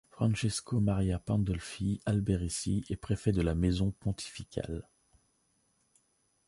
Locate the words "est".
2.89-2.95